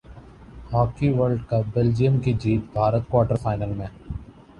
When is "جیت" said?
2.41-2.73